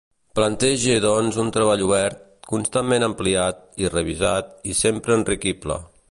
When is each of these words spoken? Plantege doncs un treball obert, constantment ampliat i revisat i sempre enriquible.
Plantege 0.37 0.93
doncs 1.01 1.35
un 1.43 1.51
treball 1.57 1.83
obert, 1.87 2.23
constantment 2.53 3.07
ampliat 3.09 3.61
i 3.85 3.91
revisat 3.97 4.49
i 4.73 4.77
sempre 4.81 5.19
enriquible. 5.21 5.79